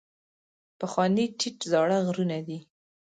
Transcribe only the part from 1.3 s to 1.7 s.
ټیټ